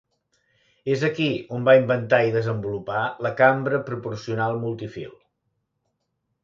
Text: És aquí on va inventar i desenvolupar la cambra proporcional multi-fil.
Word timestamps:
És 0.93 1.03
aquí 1.09 1.27
on 1.57 1.67
va 1.67 1.75
inventar 1.81 2.21
i 2.29 2.33
desenvolupar 2.37 3.05
la 3.27 3.33
cambra 3.43 3.83
proporcional 3.93 4.61
multi-fil. 4.67 5.15